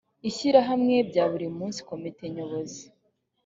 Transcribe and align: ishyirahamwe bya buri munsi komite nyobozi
ishyirahamwe 0.29 0.95
bya 1.09 1.23
buri 1.31 1.47
munsi 1.57 1.79
komite 1.89 2.23
nyobozi 2.35 2.83